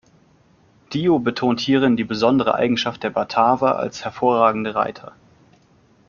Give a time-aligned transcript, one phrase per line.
[0.93, 5.13] Dio betont hierin die besondere Eigenschaft der Bataver als hervorragende Reiter.